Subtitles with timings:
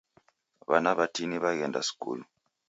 [0.69, 2.23] W'ana w'atini w'aghenda skulu.